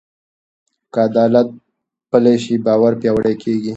که 0.93 0.99
عدالت 1.07 1.47
پلی 2.09 2.35
شي، 2.43 2.55
باور 2.65 2.93
پیاوړی 3.01 3.35
کېږي. 3.41 3.69